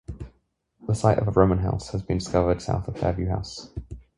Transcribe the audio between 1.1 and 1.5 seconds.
of a